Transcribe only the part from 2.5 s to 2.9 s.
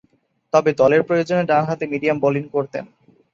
করতেন।